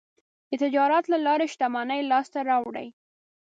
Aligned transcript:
د 0.49 0.51
تجارت 0.63 1.05
له 1.13 1.17
لارې 1.25 1.45
شتمني 1.53 2.01
لاسته 2.11 2.39
راوړي. 2.49 2.87